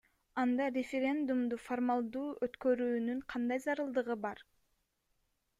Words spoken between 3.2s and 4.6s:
кандай зарылдыгы бар?